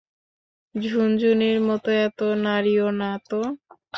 [0.75, 3.39] ঝুনঝুনির মতো এত নাড়িও না তো!